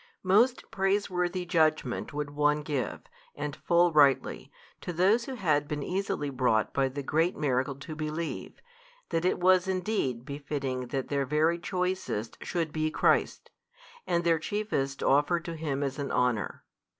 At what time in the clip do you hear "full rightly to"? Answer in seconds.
3.55-4.91